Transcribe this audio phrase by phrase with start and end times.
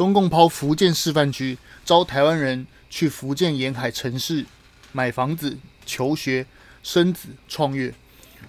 [0.00, 4.46] 中共抛福建示范区，招台湾人去福建沿海城市
[4.92, 6.46] 买房子、求学、
[6.82, 7.92] 生子、创业。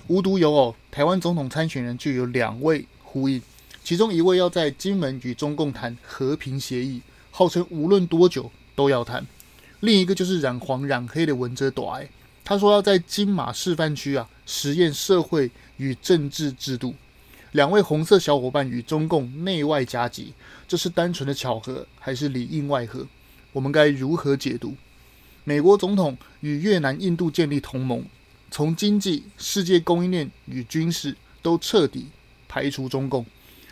[0.07, 3.41] 无独有偶，台湾总统参选人就有两位呼应，
[3.83, 7.01] 其中一位要在金门与中共谈和平协议，
[7.31, 9.21] 号称无论多久都要谈；
[9.81, 12.07] 另一个就是染黄染黑的文哲大爱，
[12.45, 16.95] 他说要在金马示范区啊实验社会与政治制度。
[17.51, 20.33] 两位红色小伙伴与中共内外夹击，
[20.69, 23.05] 这是单纯的巧合还是里应外合？
[23.51, 24.73] 我们该如何解读？
[25.43, 28.05] 美国总统与越南、印度建立同盟，
[28.49, 32.07] 从经济、世界供应链与军事都彻底
[32.47, 33.25] 排除中共。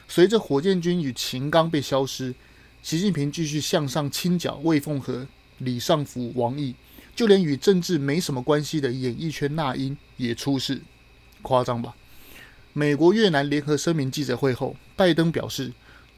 [0.10, 2.36] 随着火箭军与秦刚被消失，
[2.84, 5.26] 习近平继续向上清剿魏凤和、
[5.60, 6.76] 李尚福、王毅，
[7.16, 10.82] 就连与政治没什么关系的演艺圈那英也出事，
[11.42, 11.96] 夸张吧？
[12.74, 15.74] 美国越南联合声明记者会后，拜登表示，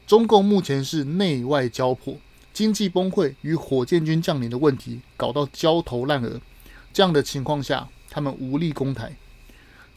[0.06, 2.18] 中共目前是内外交迫，
[2.52, 6.40] 经济崩溃与火箭军将领的问题搞到焦头烂额。
[6.92, 9.16] 这样的情况下，他们无力攻台。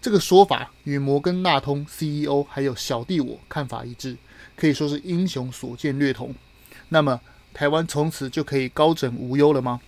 [0.01, 4.15] 这个说法与摩根大通 CEO 还有小弟我看法一致，
[4.55, 6.33] 可以说是英雄所见略同。
[6.89, 7.19] 那么，
[7.53, 9.81] 台湾从此就可以高枕无忧了吗？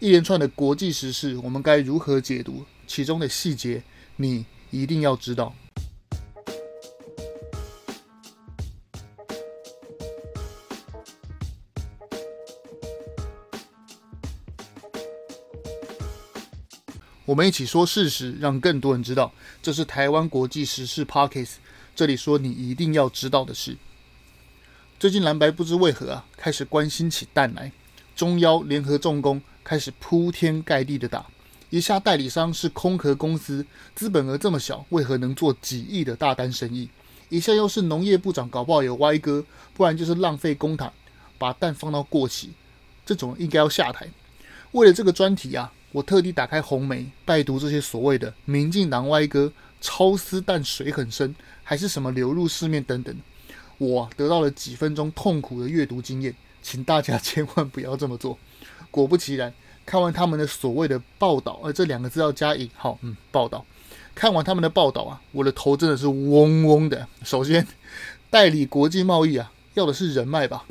[0.00, 3.82] 一连串的国际时事，我们该如何解读其中的细节？
[4.16, 5.54] 你一定要知道。
[17.28, 19.30] 我们一起说事实，让更多人知道。
[19.62, 21.56] 这是台湾国际时事 Podcast，
[21.94, 23.76] 这里说你一定要知道的事。
[24.98, 27.70] 最近蓝白不知为何啊，开始关心起蛋来。
[28.16, 31.26] 中腰联合重工开始铺天盖地的打，
[31.68, 36.88] 一下代理商是空壳公司，资本额这么小，为何能做几亿的大单生意？
[37.28, 40.90] 一下又是农业部长，搞不好有歪哥，不然就是浪费公帑，
[41.36, 42.52] 把蛋放到过期，
[43.04, 44.08] 这种应该要下台。
[44.72, 45.70] 为了这个专题啊。
[45.92, 53.16] 我特地打开红媒，拜读这些所谓的民进党歪哥，超丝但水很深，还是什么流入市面等等，
[53.78, 58.38] 我得到了几分钟痛苦的阅读经验，请大家千万不要这么做。
[58.90, 59.52] 果不其然，
[59.86, 63.64] 看完他们的所谓的报道，而这两个字要加引号，嗯，报道。
[64.14, 67.06] 看完他们的报道啊，我的头真的是嗡嗡的。
[67.22, 67.66] 首先，
[68.28, 70.64] 代理国际贸易啊，要的是人脉吧，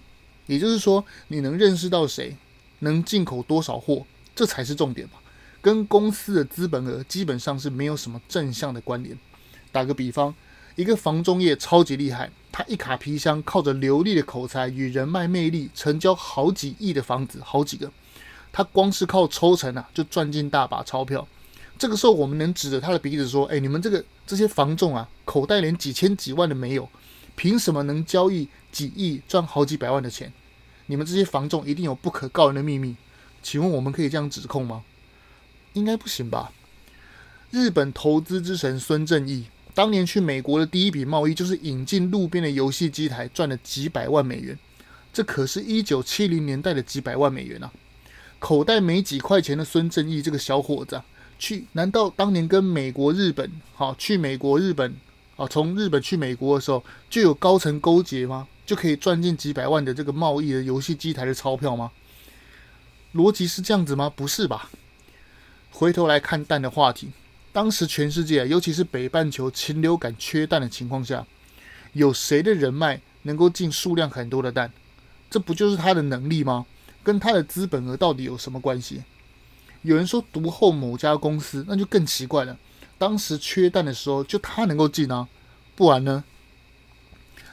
[0.46, 2.36] 也就是说，你能认识到谁，
[2.80, 4.06] 能进口多少货。
[4.38, 5.18] 这才是重点吧，
[5.62, 9.18] 跟公司的资本额基本上是没有什么正向的关联。
[9.72, 10.32] 打个比方，
[10.76, 17.92] 一个房中业超级厉害，他一卡皮箱靠着流利的口才与人脉魅力，成交好几亿的房子，好几个。
[18.52, 21.28] 他光是靠抽成啊，就赚进大把钞票。
[21.80, 26.88] 这个时候，我们能指着他的鼻子说：“哎，你们这个这些房仲啊，口袋连几千几万的没有，
[27.36, 30.32] 凭什么能交易几亿赚好几百万的钱？
[30.86, 32.96] 你们这些房仲一定有不可告人的秘密。”
[33.42, 34.84] 请问我们可以这样指控吗？
[35.74, 36.52] 应该不行吧？
[37.52, 44.58] 日本投资之神孙正义当年去美国的第一笔贸易就是引进路边的游戏机台，赚了几百万美元。
[45.14, 47.72] 这可是一九七零年代的几百万美元啊！
[48.40, 51.02] 口袋没几块钱的孙正义这个小伙子，
[51.40, 54.96] 去难道当年跟美国、日本好去美国、日本
[55.36, 58.48] 啊，从日本去美国的时候就有高层勾结吗？
[58.66, 61.92] 就可以赚进几百万的这个贸易的游戏机台的钞票吗？
[63.14, 64.12] 逻辑是这样子吗？
[64.14, 64.70] 不是吧？
[65.72, 67.12] 回头来看蛋的话题，
[67.52, 71.26] 当时全世界，尤其是北半球禽流感缺蛋的情况下，
[71.94, 74.72] 有谁的人脉能够进数量很多的蛋？
[75.30, 76.66] 这不就是他的能力吗？
[77.04, 79.04] 跟他的资本额到底有什么关系？
[79.82, 82.58] 有人说独后某家公司，那就更奇怪了。
[82.98, 85.28] 当时缺蛋的时候，就他能够进啊，
[85.76, 86.24] 不然呢？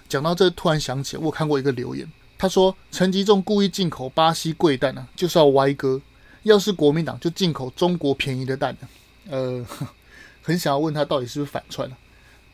[0.08, 2.10] 讲到这，突然想起我看过一个留言。
[2.44, 5.98] 他说：“陈吉仲故意进口巴西贵蛋呢，就是要歪哥。
[6.42, 8.88] 要是国民党就进口中国便宜的蛋呢。
[9.30, 9.66] 呃，
[10.44, 11.96] 很想要问他到底是不是反串了？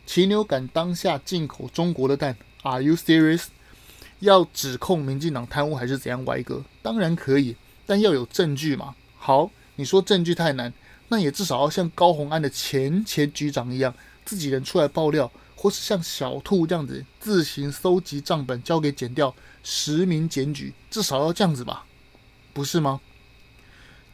[0.06, 3.46] 禽流感当下进口中国的蛋，Are you serious？
[4.20, 6.24] 要指控民进党贪污还是怎样？
[6.24, 8.94] 歪哥当然可以，但要有证据嘛。
[9.18, 10.72] 好，你说证据太难，
[11.08, 13.92] 那也至少要像高虹安的前前局长一样，
[14.24, 15.28] 自己人出来爆料。”
[15.62, 21.84] 或是像小兔这样子自行搜集账本交给检调实名检举，至少要这样子吧，
[22.54, 22.98] 不是吗？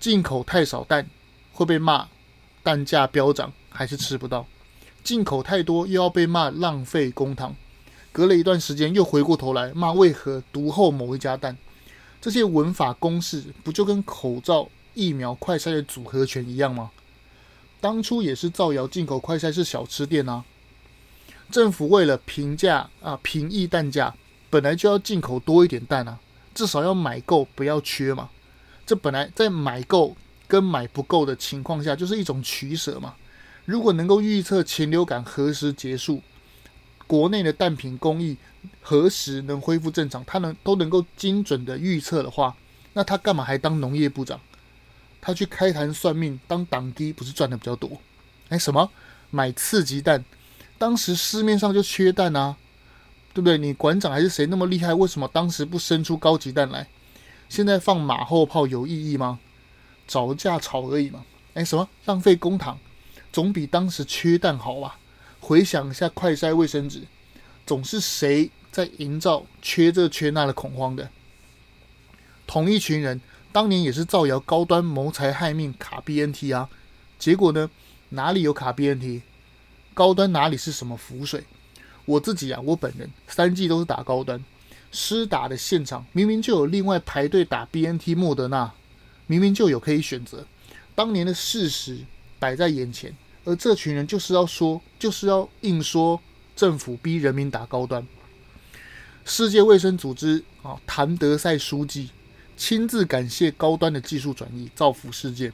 [0.01, 1.09] 进口太少蛋
[1.53, 2.09] 会被骂
[2.65, 4.45] 蛋价飙涨，还是吃不到；
[5.05, 7.55] 进口太多又要被骂浪费公帑。
[8.11, 11.57] 隔了一段时间又回过头来骂为何独厚某一家蛋。
[12.21, 16.91] 这些文法公式不就跟口罩、疫苗、快筛的组合拳一样吗？
[17.81, 20.45] 当初也是造谣进口快筛是小吃店啊。
[21.51, 24.15] 政府为了平价啊，平抑蛋价，
[24.51, 26.19] 本来就要进口多一点蛋啊，
[26.55, 28.29] 至少要买够，不要缺嘛。
[28.85, 30.17] 这本来在买够
[30.47, 33.15] 跟买不够的情况下，就是一种取舍嘛。
[33.65, 36.23] 如果能够预测禽流感何时结束，
[37.07, 38.37] 国内的蛋品工艺
[38.81, 42.57] 何时能恢复正常，他能都能够精准的预测的话，
[42.93, 44.41] 那他干嘛还当农业部长？
[45.21, 48.01] 他去开坛算命当党基，不是赚的比较多？
[48.49, 48.91] 哎，什么
[49.31, 50.25] 买次级蛋？
[50.79, 52.57] 当时市面上就缺蛋啊。
[53.35, 53.59] 对不对？
[53.59, 54.95] 你馆长还是谁那么厉害？
[54.95, 56.89] 为什么当时不生出高级蛋来？
[57.51, 59.39] 现在放马后炮有意义吗？
[60.09, 61.23] 找架吵而已嘛。
[61.53, 62.79] 哎，什么浪费公堂，
[63.31, 64.99] 总比当时缺蛋好吧？
[65.39, 67.03] 回想一下快筛卫生纸，
[67.67, 71.11] 总是谁在营造缺这缺那的恐慌的？
[72.47, 73.21] 同一群人
[73.53, 76.71] 当年也是造谣高端谋财害命卡 BNT 啊，
[77.19, 77.69] 结果呢？
[78.09, 79.21] 哪里有卡 BNT？
[79.97, 81.43] 高端哪里是什么浮水？
[82.05, 84.45] 我自己啊，我本人三季都是打高端，
[84.93, 88.71] 施打的现场明明就有另外排队打 BNT 莫德纳，
[89.27, 90.47] 明明就有可以选择。
[90.95, 92.01] 当年的事实
[92.39, 93.17] 摆在眼前，
[93.47, 96.21] 而这群人就是要说，就是要硬说
[96.55, 98.07] 政府逼人民打高端。
[99.25, 102.11] 世界卫生组织啊，谭德赛书记
[102.55, 105.51] 亲自感谢高端的技术转移，造福世界。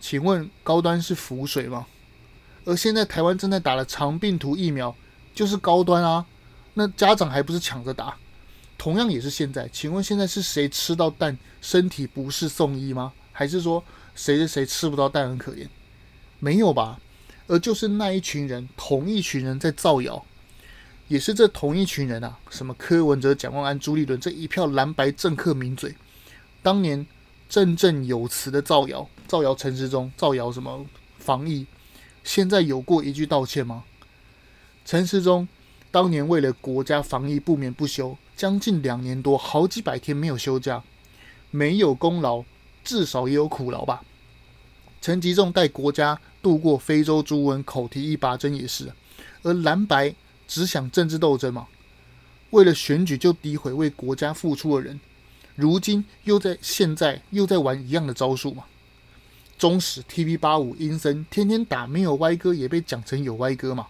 [0.00, 1.86] 请问高端是浮水吗？
[2.68, 4.94] 而现在台湾正在打的长病毒疫苗。
[5.34, 6.26] 就是高端啊，
[6.74, 8.16] 那家长还不是抢着打？
[8.76, 13.12] 同样也是现在，请问现在是谁吃到蛋身体不适送医吗？
[13.30, 13.84] 还是说
[14.16, 15.68] 谁谁谁吃不到蛋很可怜？
[16.40, 16.98] 没有吧？
[17.46, 20.24] 而就是那一群人，同一群人在造谣，
[21.06, 25.94] 也是这同一群人啊，什么柯文哲、蒋万安、朱立伦这一票蓝白政客名嘴，
[26.64, 27.06] 当年
[27.48, 30.84] 振振有词的造谣，造谣陈时中，造谣什么
[31.20, 31.64] 防疫，
[32.28, 33.84] 现在有过一句道歉吗？
[34.84, 35.48] 陈世忠
[35.90, 40.82] 当年为了国家防疫不眠不休，将近两年多，好几百天没有休假，
[41.50, 42.44] 没有功劳，
[42.84, 44.02] 至少也有苦劳吧。
[45.00, 48.92] 陈吉仲带国家度过非洲猪瘟，口提一拔针也是。
[49.42, 50.14] 而蓝白
[50.46, 51.66] 只想政治斗争嘛，
[52.50, 55.00] 为了选举就诋毁为国家付出的人，
[55.54, 58.64] 如今又在现在又在玩一样的招数嘛。
[59.58, 63.88] 中时 TV 八五阴森天天打，没有歪哥也被讲成有歪哥嘛。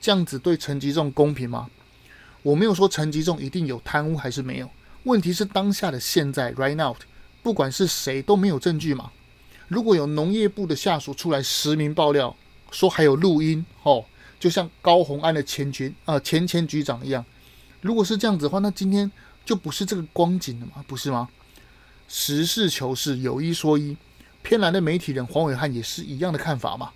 [0.00, 1.70] 这样子对陈吉仲公平吗？
[2.42, 4.70] 我没有说陈吉仲一定有贪污还是没有，
[5.04, 6.94] 问题是当下的现在 right now，
[7.42, 9.10] 不管是谁都没有证据嘛。
[9.66, 12.36] 如果有农业部的下属出来实名爆料，
[12.70, 14.04] 说还有录音哦，
[14.38, 17.24] 就像高虹安的前局啊、前前局长一样，
[17.80, 19.10] 如果是这样子的话，那今天
[19.44, 21.28] 就不是这个光景了嘛，不是吗？
[22.06, 23.96] 实事求是，有一说一，
[24.46, 26.92] 偏蓝的媒体人黄伟汉也是一样的看法嘛，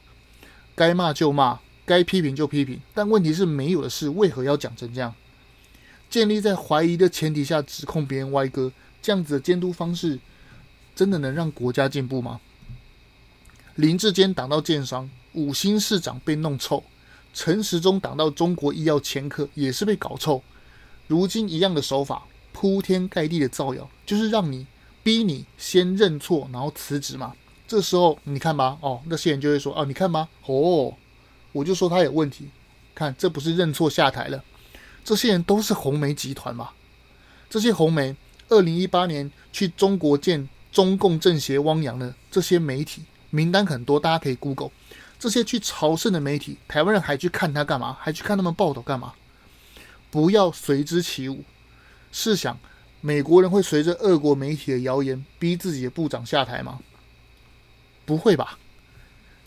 [0.76, 1.58] 该骂就骂。
[1.84, 5.12] 该批评就批评，但问题是没有的事，为何要讲成这样？
[6.08, 8.70] 建立在怀疑的前提下指控别人歪哥，
[9.02, 10.20] 这样子的监督方式，
[10.94, 12.40] 真的能让国家进步吗？
[13.74, 16.84] 林志坚挡到建商，五星市长被弄臭，
[17.34, 20.40] 陈时中挡到中国医药掮客，也是被搞臭。
[21.08, 22.22] 如今一样的手法，
[22.52, 24.64] 铺天盖地的造谣，就是让你
[25.02, 27.34] 逼你先认错，然后辞职嘛。
[27.66, 30.94] 这时候你看吧，哦，那些人就会说，哦，你看吧，哦。
[31.52, 32.48] 我就说他有问题，
[32.94, 34.44] 看这不是认错下台了？
[35.04, 36.70] 这些人都是红媒集团嘛？
[37.48, 38.14] 这些红媒，
[38.48, 44.70] 二零一八年去中国见中共政协汪洋的这些媒体名单很多，大家可以 Google。
[45.18, 47.96] 这些去朝圣的媒体，台湾人还去看他干嘛？
[48.00, 49.14] 还去看他们报道干嘛？
[50.10, 51.42] 不要随之起舞。
[52.12, 52.56] 试想，
[53.00, 56.80] 美国人会随着俄国媒体的谣言逼自己的部长下台吗？
[58.04, 58.58] 不会吧？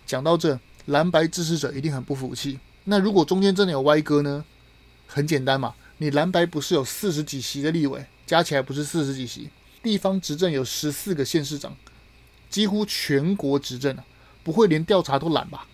[0.06, 0.60] 讲到这。
[0.88, 2.60] 蓝白支持者一定很不服气。
[2.84, 4.44] 那如果中间真的有歪哥呢？
[5.08, 9.50] 很简单嘛，你蓝白不是有四十几席的立委，加起来不是四十几席，
[9.82, 11.74] 地方执政有十四个县市长，
[12.50, 14.04] 几乎全国执政啊，
[14.44, 15.66] 不会连调查都懒吧？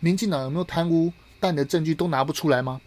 [0.00, 2.80] 民进党有没有贪污但你的证据都拿不出来吗？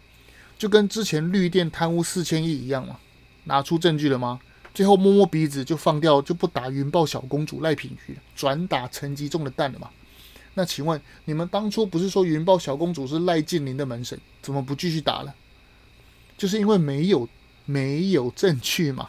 [0.58, 2.98] 就跟之前绿电贪污四千亿一样嘛，
[3.46, 4.38] 拿出证据了吗？
[4.72, 9.88] 最后摸摸鼻子就放掉，就不打云豹小公主赖品妤，转打陈吉仲的蛋了嘛？
[10.52, 15.34] 那请问你们当初不是说云豹小公主是赖静玲的门神，怎么不继续打了？
[16.36, 17.26] 就是因为没有
[17.64, 19.08] 没有证据嘛。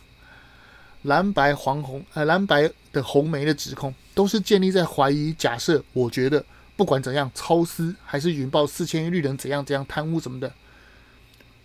[1.03, 6.43] 蓝白黄红呃蓝白的红梅的指控都是建立在怀疑假设，我觉得
[6.75, 10.51] 不管怎样超私还是云豹四千亿绿人怎样怎样贪污什么的，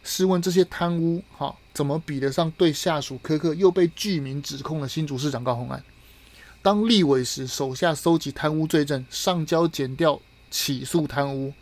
[0.03, 5.83] 试问这些贪污哈怎么比得上对下属苛刻又被具名指控的新竹市长高虹安？
[6.61, 11.53] 当立委时，手下搜集贪污罪证，上交检调起诉贪污；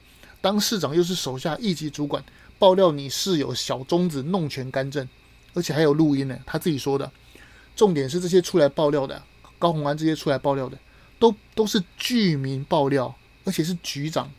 [0.40, 2.22] 当市长，又是手下一级主管，
[2.58, 5.08] 爆料你室友小中子弄权干政，
[5.54, 6.38] 而且还有录音呢。
[6.44, 7.10] 他自己说的：
[7.74, 9.22] 重点是这些出来爆料的
[9.58, 10.76] 高虹安这些出来爆料的，
[11.18, 14.30] 都都是居民爆料，而且是局长，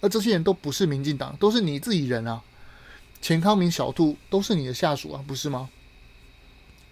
[0.00, 2.42] 而这些人都不是民进党，都是你自己人啊。
[3.20, 5.68] 钱康明、小兔都是你的下属啊，不是吗？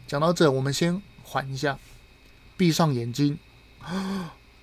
[0.07, 1.79] 讲到这，我们先缓一下，
[2.57, 3.39] 闭上眼睛，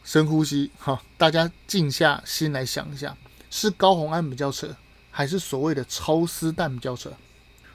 [0.03, 3.17] 深呼吸，哈，大家静下心来想一下，
[3.49, 4.75] 是高虹安比较扯，
[5.09, 7.11] 还是所谓的超丝弹比较扯？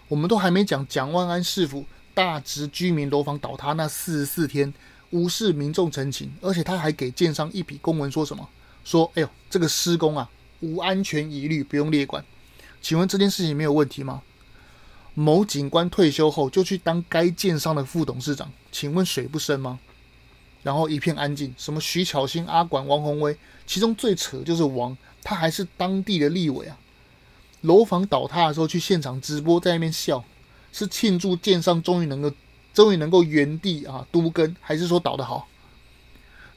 [0.07, 4.73] 我们都还没讲蒋万安市府大直居民楼房倒塌那四十四天，
[5.11, 8.49] 无视民众陈情，而且他还给建商一笔公文，说什么？
[8.85, 10.31] 说，哎呦，这个施工啊，
[10.61, 12.25] 无安全疑虑，不用列管。
[12.81, 14.23] 请问这件事情没有问题吗？
[15.15, 19.79] 某警官退休后就去当该建商的副董事长，请问水不深吗？
[20.63, 26.79] 然后一片安静，什么徐巧芯、阿管、王鸿威，其中最扯就是王，他还是当地的立委啊。
[27.63, 30.25] 楼房倒塌的时候去现场直播，在那边笑，
[30.73, 32.33] 是庆祝建商终于能够
[32.73, 35.49] 终于能够原地啊都跟，还是说倒得好？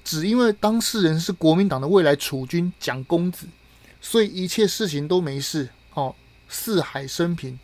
[0.03, 3.47] 只因为当事人是国民党的未来储君蒋公子，
[3.99, 5.69] 所以一切事情都没事。
[5.93, 6.15] 哦，
[6.47, 7.59] 四海升平，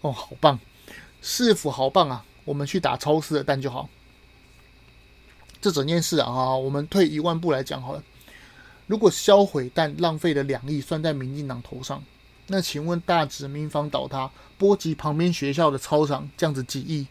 [0.00, 0.58] 哦，好棒，
[1.22, 2.24] 市府好棒啊！
[2.44, 3.88] 我们去打超市的蛋就好。
[5.60, 8.02] 这整件事啊，我们退一万步来讲好了。
[8.86, 12.04] 如果销毁蛋浪费了两亿算在民进党头上，
[12.48, 17.06] 那请问大直民房倒塌波及旁边学校的操场，这样子几亿？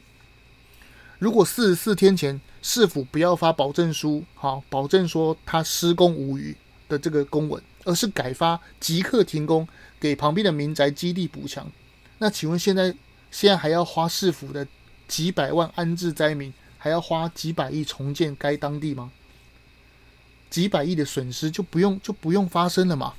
[1.18, 6.56] 如果四十四天前市府不要发保证书，好，保证说他施工无虞
[6.94, 9.68] 的这个公文，而是改发即刻停工。
[10.00, 11.72] 给旁边的民宅基地补强，
[12.18, 12.94] 那请问现在
[13.32, 14.68] 现在还要花市府的
[15.08, 19.14] 几百万安置灾民，还要花几百亿重建该当地吗？
[20.50, 23.14] 几百亿的损失就不用就不用发生了嘛？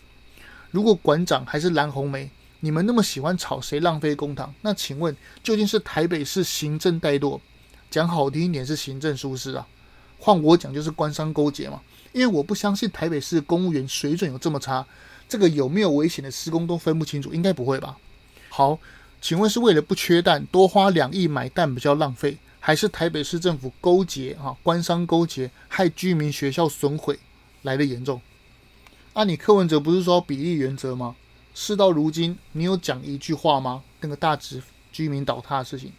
[0.70, 2.28] 如果馆长还是蓝红梅，
[2.60, 7.40] 你们那么喜欢吵谁浪费公帑，那请问究竟是台北市行政怠惰，
[7.90, 9.66] 讲好听一点是行政疏失啊？
[10.24, 11.82] 换我讲就是官商勾结嘛？
[12.14, 14.86] 因为我不相信台北市公务员水准有这么差。
[15.28, 17.98] 这个有没有危险的施工都分不清楚，应该不会吧？
[18.48, 18.78] 好，
[19.20, 27.18] 请问是为了不缺蛋，多花两亿买蛋比较浪费，还是台北市政府勾结啊，官商勾结害居民学校损毁
[27.60, 28.18] 来得严重？
[29.12, 31.14] 啊，你柯文哲不是说比例原则吗？
[31.54, 33.82] 事到如今，你有讲一句话吗？
[34.00, 35.92] 那个大直居民倒塌的事情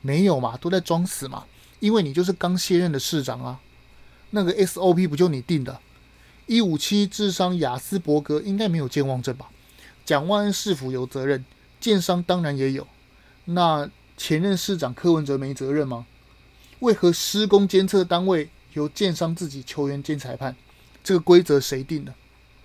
[0.00, 0.56] 没有嘛？
[0.56, 1.44] 都在装死嘛？
[1.82, 3.58] 因为你就是刚卸任的市长啊，
[4.30, 5.80] 那个 SOP 不就你定的？
[6.46, 9.50] 一五七智商亚斯伯格应该没有健忘症吧？
[10.04, 11.44] 蒋万安市府有责任，
[11.80, 12.86] 建商当然也有。
[13.46, 16.06] 那前任市长柯文哲没责任吗？
[16.78, 20.54] 为何施工监测单位由建商自己球员兼裁判？
[21.02, 22.14] 这个规则谁定的？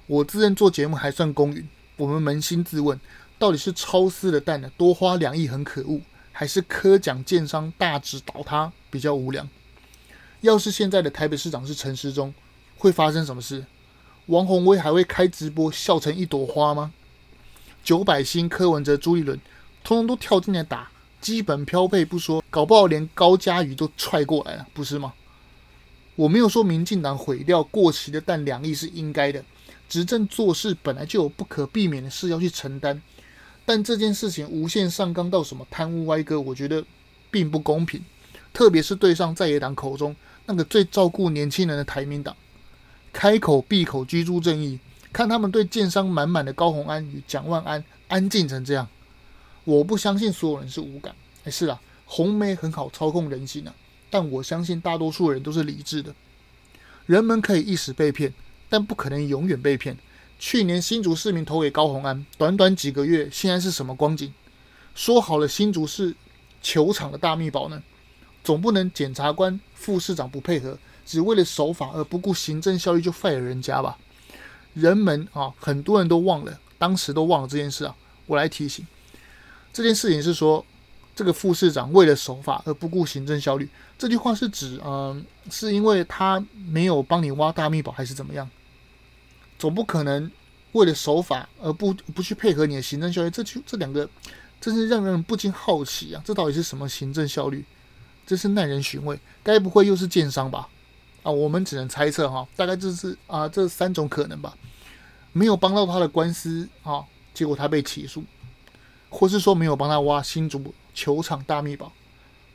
[0.05, 1.67] 我自认做节目还算公允。
[1.95, 2.99] 我们扪心自问，
[3.39, 4.71] 到底是超丝的蛋呢？
[4.77, 9.49] 多花两亿很可恶，还是柯蒋建商大直倒塌比较无良？
[10.41, 12.33] 要是现在的台北市长是陈时中？
[12.77, 13.65] 会发生什么事？
[14.27, 16.93] 王宏威还会开直播笑成一朵花吗？
[17.83, 19.39] 九百星柯文哲、朱立伦，
[19.83, 25.13] 通通都跳进来打，基本飘配不说，搞不好连高嘉瑜都踹过来了，不是吗？
[26.15, 29.43] 我没有说民进党毁掉过期的但两亿是应该的，
[29.87, 33.01] 执政做事本来就有不可避免的事要去承担，
[33.65, 36.83] 但这件事情无限上纲到什么贪污歪歌，我觉得
[37.31, 38.03] 并不公平，
[38.57, 40.15] 特别是对上在野党口中
[40.47, 42.35] 那个最照顾年轻人的台民党。
[43.13, 44.79] 开口闭口居住正义，
[45.13, 48.87] 看他们对建商满满的高虹安与蒋万安安静成这样，
[49.63, 51.13] 我不相信所有人是无感。
[51.45, 53.75] 是啊，红媒很好操控人心啊，
[54.09, 56.15] 但我相信大多数人都是理智的。
[57.05, 58.33] 人们可以一时被骗，
[58.69, 59.95] 但不可能永远被骗。
[60.39, 64.33] 去年新竹市民投给高虹安，短短几个月，现在是什么光景？
[64.95, 66.15] 说好了新竹是
[66.63, 67.83] 球场的大秘宝呢？
[68.47, 70.77] 总不能检察官、副市长不配合。
[71.05, 73.97] 只为了守法而不顾行政效率就废了人家吧？
[74.73, 77.93] 人们啊，很多人都忘了，当时都忘了这件事啊。
[78.25, 78.87] 我来提醒，
[79.73, 80.65] 这件事情是说，
[81.13, 88.49] 这个副市长为了守法而不顾行政效率，这句话是指，嗯，是因为他没有帮你挖大秘宝，还是怎么样？
[89.59, 90.31] 总不可能
[90.71, 94.09] 为了守法而不不去配合你的行政效率，这就这两个，
[94.61, 96.21] 真是让人不禁好奇啊！
[96.25, 97.65] 这到底是什么行政效率？
[98.27, 100.67] 这是耐人寻味，该不会又是建商吧？
[101.23, 104.55] 啊，我们只能猜测哈，大概就是啊这三种可能吧，
[105.31, 108.23] 没有帮到他的官司啊，结果他被起诉，
[109.09, 111.91] 或是说没有帮他挖新竹球场大秘宝，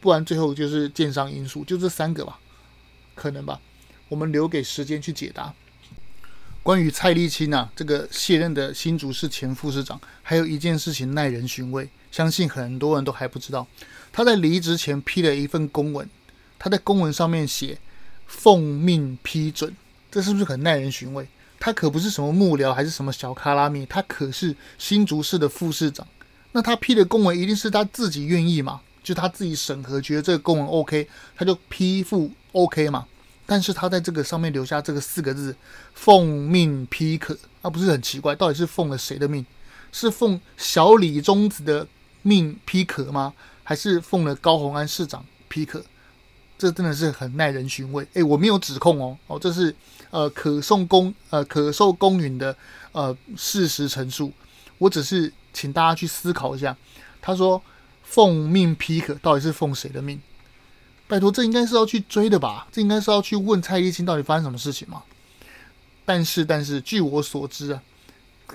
[0.01, 2.39] 不然最后就是建商因素，就这三个吧，
[3.15, 3.59] 可能吧，
[4.09, 5.55] 我们留给时间去解答。
[6.63, 13.67] 关于蔡立青啊，这个卸任的新竹市前副市长，还有一件事情耐人寻味，相信很多人都还不知道，
[14.13, 16.09] 他在离职前批了一份公文。
[16.59, 17.77] 他在公文上面写
[18.29, 19.75] “奉命批准”，
[20.13, 21.27] 这是不是很耐人寻味？
[21.59, 26.07] 他可不是什么幕僚，还是什么小卡拉米，他可是新竹市的副市长。
[26.53, 28.83] 那他批的公文一定是他自己愿意嘛？
[29.03, 33.07] 就他自己审核，觉得这个公文 OK，他就批复 OK 嘛。
[33.47, 35.57] 但是他在这个上面留下这个四个字
[35.95, 38.37] “奉命批可”，那不是很奇怪？
[38.37, 39.45] 到底是奉了谁的命？
[39.91, 41.87] 是奉小李宗子的
[42.23, 43.35] 命批可吗？
[43.65, 45.85] 还是奉了高虹安市长批可？
[46.59, 48.07] 这真的是很耐人寻味。
[48.15, 49.75] 诶，我没有指控哦，哦，这是
[50.11, 52.57] 呃可送公呃可受公允的
[52.93, 54.33] 呃事实陈述。
[54.79, 56.77] 我只是请大家去思考一下。
[57.21, 57.63] 他说
[58.03, 60.21] 奉命批可，到底是奉谁的命？
[61.09, 62.67] 拜托，这应该是要去追的吧？
[62.73, 65.03] 这应该是要去问蔡依清到底发生什么事情吗？
[66.05, 67.83] 但是，但是据我所知啊，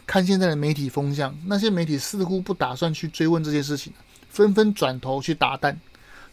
[0.06, 3.92] 看现在的媒体风向，那些媒体似乎不打算去追问这些事情，
[4.30, 5.80] 纷纷转头去打蛋。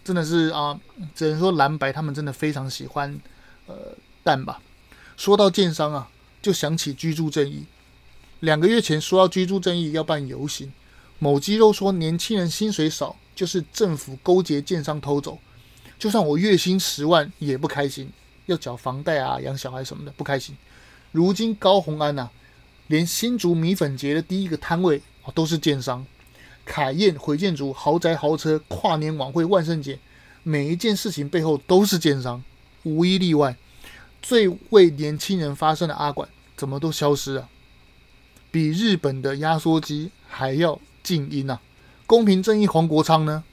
[0.05, 0.79] 真的是啊，
[1.15, 3.19] 只能说蓝白他们真的非常喜欢
[3.67, 3.75] 呃
[4.23, 4.61] 蛋吧。
[5.17, 6.09] 说到建商啊，
[6.43, 7.65] 就想起居住正义。
[8.41, 10.71] 两个月前说到居住正义要办游行，
[11.19, 15.39] 某肌肉说年轻人薪水少就是政府勾结建商偷走，
[15.99, 18.13] 就算我月薪十万也不开心，
[18.45, 20.55] 要缴房贷啊、养小孩什么的不开心。
[21.13, 22.29] 如今高虹安呐、
[22.87, 26.05] 连新竹米粉节的第一个摊位啊都是建商。
[26.65, 29.99] 凯宴、回建筑、豪宅、豪车、跨年晚会、万圣节，
[30.43, 32.43] 每一件事情背后都是建商，
[32.85, 33.57] 无一例外。
[34.23, 36.27] 最为年轻人发声的阿管，
[36.57, 37.49] 怎么都消失了？
[38.51, 41.61] 比日本的压缩机还要静音啊！
[42.07, 43.45] 公平正义黄国昌呢？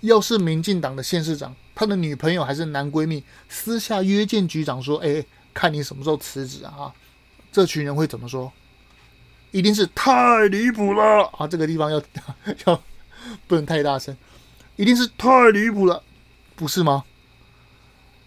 [0.00, 6.94] 要是民进党的县市长，他的女朋友还是男闺蜜，私下约见局长说：“哎，看你什么时候辞职啊？”
[7.56, 8.52] 这群人会怎么说？
[9.50, 11.46] 一定是太离谱了啊！
[11.48, 11.96] 这个地方要
[12.66, 12.82] 要
[13.46, 14.14] 不能太大声，
[14.76, 16.02] 一定是太离谱了，
[16.54, 17.04] 不是吗？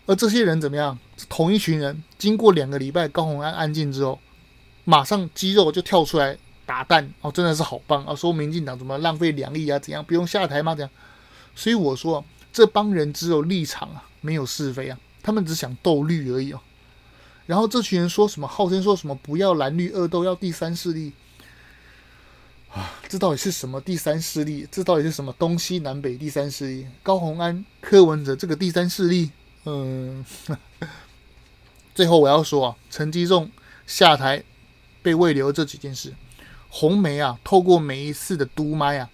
[0.08, 0.98] 而这些人怎么样？
[1.30, 4.20] 同一群人，经过两个礼拜高虹安安静之后，
[4.84, 8.16] 马上肌肉就跳出来打蛋哦，真的是好棒啊！
[8.16, 9.78] 说民进党怎么浪费两亿啊？
[9.78, 10.74] 怎样不用下台吗？
[10.74, 10.90] 这样，
[11.54, 16.60] 所以我说这帮人只有立场啊，没有是非啊，他们只想斗绿而已哦。
[17.50, 18.48] 然后这群人说什么？
[18.48, 21.14] 号称说什么不要蓝绿恶斗，要第三势力
[22.72, 22.94] 啊？
[23.08, 24.68] 这到底是什么第三势力？
[24.72, 26.86] 这到底是什么东西南北第三势力？
[27.02, 29.32] 高虹安、柯文哲这个第三势力？
[29.66, 30.24] 嗯，
[31.96, 33.50] 最后我要说啊，陈吉仲
[33.88, 34.44] 下台
[35.02, 36.14] 被慰留这几件事，
[36.70, 39.10] 红媒啊，透过每一次的堵麦啊，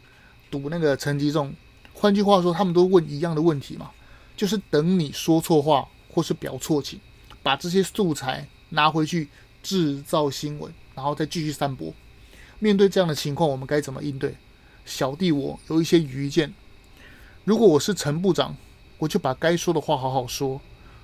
[0.51, 1.53] 读那个陈吉仲，
[1.93, 3.91] 换句话说，他们都问一样的问题嘛，
[4.35, 6.99] 就是等你说错话或是表错情。
[7.45, 9.29] 把这些素材拿回去
[9.61, 11.93] 制造新闻，然后再继续散播。
[12.57, 14.33] 面对这样的情况，我们该怎么应对？
[14.83, 16.51] 小弟我有一些愚见。
[17.43, 18.57] 如果我是陈部长，
[18.97, 20.59] 我就把该说的话好好说，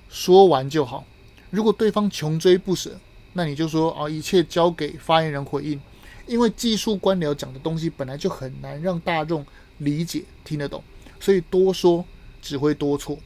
[0.08, 1.04] 说完就好。
[1.50, 2.98] 如果对方穷追不舍，
[3.34, 5.80] 那你就说啊，一切交给发言人回应。
[6.26, 9.46] 因为技术官僚讲的东西本来就很难让大众
[9.78, 10.82] 理解听得懂，
[11.20, 12.04] 所以多说
[12.40, 13.16] 只会多错。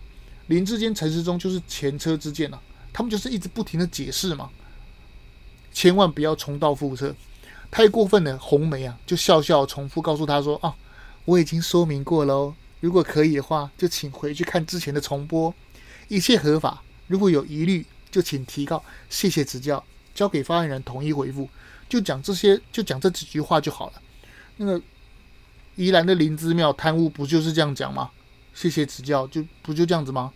[0.49, 2.61] 林志坚、陈时中就是前车之鉴啊。
[2.97, 4.49] 他们就是一直不停的解释嘛，
[5.71, 7.15] 千万不要重蹈覆辙，
[7.71, 8.39] 太过分了。
[8.39, 10.75] 红梅啊，就笑笑重复告诉他说：“啊，
[11.27, 15.55] 我已经说明过了哦，如果可以的话，就请回去看之前的重播，
[16.09, 16.83] 一切合法。
[17.07, 21.47] 如果有疑虑，就请提告，谢谢指教，交给发言人统一回复。
[21.91, 24.03] 就讲这些，就讲这几句话就好了。
[24.57, 24.81] 那个
[25.75, 28.11] 宜兰的林芝庙贪污，不就是这样讲吗？
[28.55, 30.33] 谢谢指教，就不就这样子吗？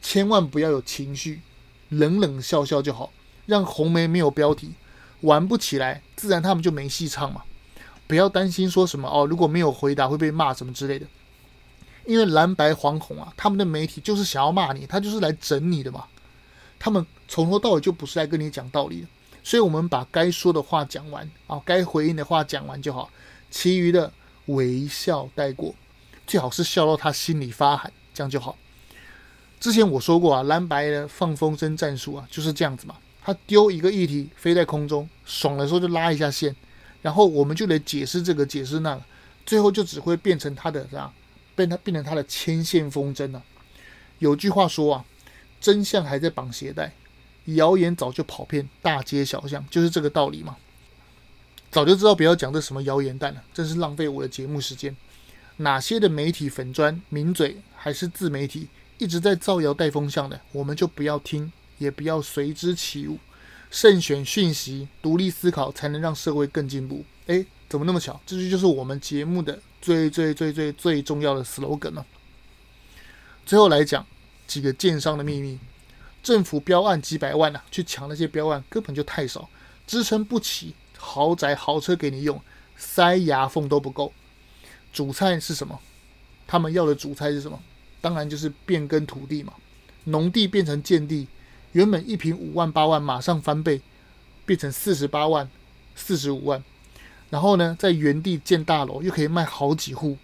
[0.00, 1.42] 千万不要有情绪。”
[1.90, 3.12] 冷冷笑笑就好，
[3.46, 4.72] 让红媒没有标题，
[5.20, 7.42] 玩不起来，自然他们就没戏唱嘛。
[8.06, 11.06] 不要担心说什么哦，如果没有回答会被骂什么之类的。
[12.06, 16.04] 因为蓝白黄红啊，他们的媒体就是想要骂你，他就是来整你的嘛。
[16.78, 19.06] 他们从头到尾就不是来跟你讲道理的，
[19.44, 23.10] 所以我们把该说的话讲完啊，该回应的话讲完就好，
[23.50, 24.10] 其余的
[24.46, 25.74] 微笑带过，
[26.26, 28.56] 最好是笑到他心里发寒，这样就好。
[29.60, 32.96] 之前我说过啊，蓝白的放风筝战术啊就是这样子嘛。
[33.22, 36.56] 他丢一个议题飞在空中，爽的时候就拉一下线，
[37.02, 39.02] 然后我们就得解释这个解释那个，
[39.44, 41.12] 最后就只会变成他的啥，
[41.54, 43.42] 变他变成他的牵线风筝了。
[44.18, 45.04] 有句话说啊，
[45.60, 46.94] 真相还在绑鞋带，
[47.44, 50.56] 谣言早就跑遍大街小巷，就是这个道理嘛。
[51.70, 54.96] 早就知道不要讲这什么谣言弹了，真是浪费我的节目时间。
[55.58, 58.68] 哪些的媒体粉砖名嘴还是自媒体？
[59.00, 63.18] 一直在造谣带风向的，我们就不要听，也不要随之起舞，
[63.70, 67.02] 慎选讯息，独立思考，才能让社会更进步。
[67.26, 68.20] 诶，怎么那么巧？
[68.26, 72.04] 这句就是我们节目的最最最最最重要的 slogan 呢。
[73.46, 74.06] 最后来讲，
[74.46, 75.58] 几个建商的秘密。
[76.22, 79.48] 政府标案几百万呐、啊，去抢那些标案根本就太少，
[79.86, 82.38] 支撑不起豪宅豪车给你用，
[82.76, 84.12] 塞牙缝都不够。
[84.92, 85.80] 主菜是什么？
[86.46, 87.58] 他们要的主菜是什么？
[88.00, 89.52] 当然就是变更土地嘛，
[90.04, 91.26] 农地变成建地，
[91.72, 93.80] 原本一坪五万八万，马上翻倍，
[94.44, 95.48] 变成四十八万、
[95.94, 96.62] 四十五万。
[97.28, 100.18] 然后呢，在原地建大楼，又可以卖好几户，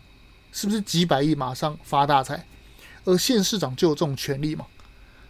[0.51, 2.45] 是不是几百亿马上发大财？
[3.05, 4.67] 而县市长就有这种权利嘛。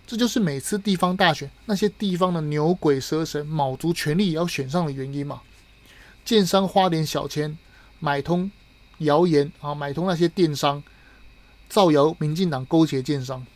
[0.06, 5.42] 这就是每次地方大选，那些地方的牛鬼蛇神、卯足全力也要选上的原因嘛。
[6.24, 7.58] 建商花点小钱
[7.98, 8.50] 买通
[8.98, 10.82] 谣言啊，买通那些电商，
[11.68, 13.46] 造谣民进党勾结建商，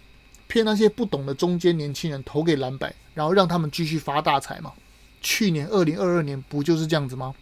[0.47, 4.73] 骗那些不懂的中间年轻人投给蓝白，然后让他们继续发大财嘛。
[5.21, 7.35] 去年二零二二年不就是这样子吗？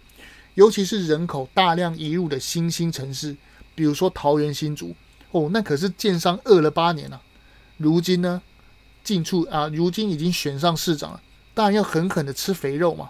[0.55, 3.37] 尤其是人口大量移入的新兴城市，
[3.75, 4.95] 比如说桃园新竹，
[5.31, 7.23] 哦，那可是建商饿了八年了，
[7.77, 8.43] 如今呢？
[9.05, 11.23] 近处啊，如今已经选上市长了，
[11.55, 13.09] 当然要狠狠的吃肥肉嘛。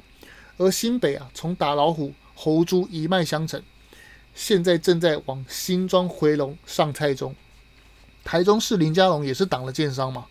[0.59, 3.63] 而新北啊，从打老虎、侯猪一脉相承，
[4.35, 7.35] 现在正在往新庄回笼上菜中。
[8.25, 10.27] 台中市林家龙也是挡了建商嘛。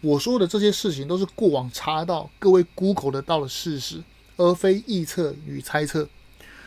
[0.00, 4.02] 我说的这些事情都是过往查到、各位 Google 得到的事实，
[4.36, 6.08] 而非臆测与猜测。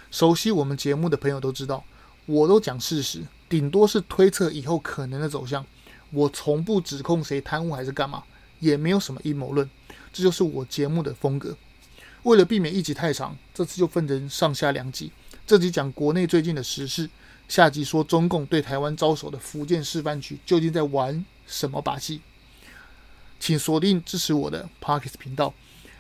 [0.10, 1.84] 熟悉我们节目的朋友都知道，
[2.26, 5.66] 我都讲事实，顶多是推测以后可能的走向。
[6.12, 8.24] 我从不指控谁贪污还是干嘛，
[8.60, 9.70] 也没有什么阴谋论，
[10.14, 11.58] 这就是我节目的风格。
[12.24, 15.12] 为了避免一集太长，这次就分成上下两集。
[15.46, 17.10] 这集讲国内最近的时事，
[17.48, 22.22] 下集说中共对台湾招手的福建示范区究竟在玩什么把戏。
[23.40, 25.54] 请锁定支持我的 Podcast 频道，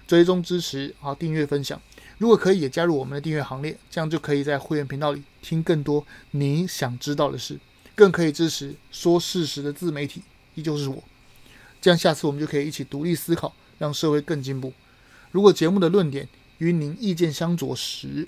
[0.08, 1.80] 追踪支持啊，订阅分享。
[2.18, 7.60] 如果可以，也加入我们的订阅行列，这样就可以在会员频道里听更多你想知道的事。
[7.94, 10.22] 更可以支持说事实的自媒体，
[10.56, 11.04] 依旧是我。
[11.82, 14.74] 这样下次我们就可以一起独立思考，让社会更进步。
[15.32, 16.28] 如果节目的论点
[16.58, 18.28] 与您意见相左时，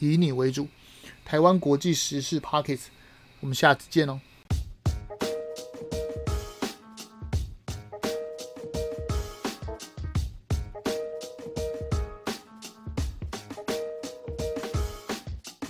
[0.00, 0.66] 以你为主。
[1.26, 2.84] 台湾国际时事 Pockets，
[3.40, 4.20] 我们下次见哦。